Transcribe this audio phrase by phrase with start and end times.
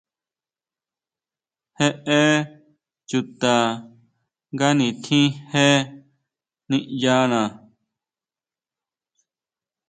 [1.77, 2.19] Jeʼe
[3.09, 3.53] chuta
[4.53, 5.65] nga nitjín je
[6.69, 7.41] niʼyana.